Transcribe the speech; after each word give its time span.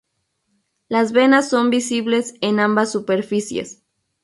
Las 0.89 1.11
venas 1.11 1.47
son 1.47 1.69
visibles 1.69 2.33
en 2.41 2.59
ambas 2.59 2.91
superficies. 2.91 3.83